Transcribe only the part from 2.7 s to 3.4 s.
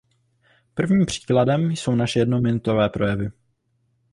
projevy.